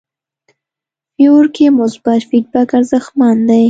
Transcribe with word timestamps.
فیور 1.13 1.45
کې 1.55 1.65
مثبت 1.79 2.19
فیډبک 2.29 2.69
ارزښتمن 2.79 3.35
دی. 3.47 3.59